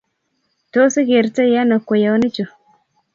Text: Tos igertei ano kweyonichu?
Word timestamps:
Tos 0.71 0.93
igertei 1.03 1.53
ano 1.61 1.77
kweyonichu? 1.87 2.43